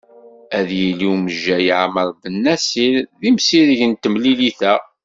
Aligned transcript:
Ad 0.57 0.69
yili 0.79 1.05
umejjay 1.13 1.67
Ɛmar 1.83 2.09
Benassil 2.21 2.95
d 3.19 3.21
imsireg 3.29 3.81
n 3.85 3.93
temlilit-a. 3.93 4.73